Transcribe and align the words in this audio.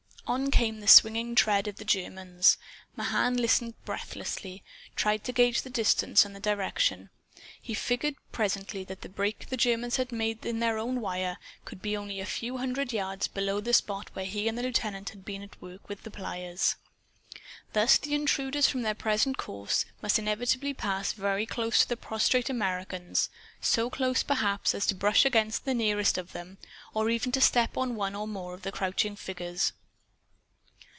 On 0.27 0.49
came 0.49 0.79
the 0.79 0.87
swinging 0.87 1.35
tread 1.35 1.67
of 1.67 1.75
the 1.75 1.83
Germans. 1.83 2.57
Mahan, 2.95 3.35
listening 3.35 3.73
breathlessly, 3.83 4.63
tried 4.95 5.25
to 5.25 5.33
gauge 5.33 5.63
the 5.63 5.69
distance 5.69 6.23
and 6.23 6.33
the 6.33 6.39
direction. 6.39 7.09
He 7.61 7.73
figured, 7.73 8.15
presently, 8.31 8.85
that 8.85 9.01
the 9.01 9.09
break 9.09 9.49
the 9.49 9.57
Germans 9.57 9.97
had 9.97 10.13
made 10.13 10.45
in 10.45 10.59
their 10.61 10.81
wire 10.85 11.37
could 11.65 11.81
be 11.81 11.97
only 11.97 12.21
a 12.21 12.25
few 12.25 12.57
yards 12.85 13.27
below 13.27 13.59
the 13.59 13.73
spot 13.73 14.09
where 14.13 14.23
he 14.23 14.47
and 14.47 14.57
the 14.57 14.63
lieutenant 14.63 15.09
had 15.09 15.25
been 15.25 15.41
at 15.41 15.61
work 15.61 15.89
with 15.89 16.03
the 16.03 16.11
pliers. 16.11 16.77
Thus 17.73 17.97
the 17.97 18.15
intruders, 18.15 18.69
from 18.69 18.83
their 18.83 18.93
present 18.95 19.35
course, 19.35 19.83
must 20.01 20.17
inevitably 20.17 20.73
pass 20.73 21.11
very 21.11 21.45
close 21.45 21.79
to 21.79 21.89
the 21.89 21.97
prostrate 21.97 22.49
Americans 22.49 23.27
so 23.59 23.89
close, 23.89 24.23
perhaps, 24.23 24.73
as 24.73 24.85
to 24.85 24.95
brush 24.95 25.25
against 25.25 25.65
the 25.65 25.73
nearest 25.73 26.17
of 26.17 26.31
them, 26.31 26.57
or 26.93 27.09
even 27.09 27.33
to 27.33 27.41
step 27.41 27.75
on 27.75 27.97
one 27.97 28.15
or 28.15 28.29
more 28.29 28.53
of 28.53 28.61
the 28.61 28.71
crouching 28.71 29.17
figures. 29.17 29.73